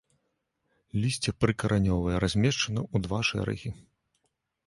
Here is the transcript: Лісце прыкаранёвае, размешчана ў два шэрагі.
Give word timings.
Лісце 1.01 1.31
прыкаранёвае, 1.41 2.15
размешчана 2.25 2.81
ў 2.93 3.09
два 3.09 3.19
шэрагі. 3.29 3.69